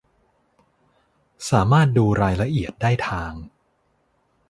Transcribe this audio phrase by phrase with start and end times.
[1.49, 3.33] สามารถดูรายละเอียดได้ทาง